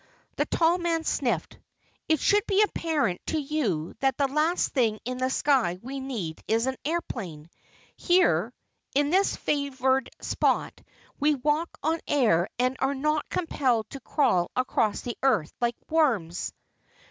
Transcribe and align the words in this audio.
The 0.37 0.47
tall 0.47 0.79
man 0.79 1.03
sniffed. 1.03 1.59
"It 2.09 2.19
should 2.19 2.47
be 2.47 2.63
apparent 2.63 3.21
to 3.27 3.37
you 3.37 3.93
that 3.99 4.17
the 4.17 4.27
last 4.27 4.69
thing 4.73 4.99
in 5.05 5.19
the 5.19 5.29
sky 5.29 5.77
we 5.83 5.99
need 5.99 6.41
is 6.47 6.65
an 6.65 6.77
airplane. 6.83 7.51
Here, 7.97 8.51
in 8.95 9.11
this 9.11 9.35
favored 9.35 10.09
spot, 10.19 10.81
we 11.19 11.35
walk 11.35 11.69
on 11.83 11.99
air 12.07 12.49
and 12.57 12.75
are 12.79 12.95
not 12.95 13.29
compelled 13.29 13.91
to 13.91 13.99
crawl 13.99 14.49
across 14.55 15.01
the 15.01 15.19
earth 15.21 15.53
like 15.61 15.75
worms." 15.87 16.51